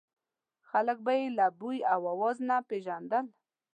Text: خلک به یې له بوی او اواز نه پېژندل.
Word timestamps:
خلک 0.69 0.97
به 1.05 1.13
یې 1.19 1.25
له 1.37 1.47
بوی 1.59 1.79
او 1.93 2.01
اواز 2.13 2.37
نه 2.49 2.57
پېژندل. 2.69 3.25